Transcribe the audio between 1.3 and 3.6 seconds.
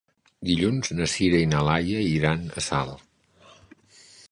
i na Laia iran a Salt.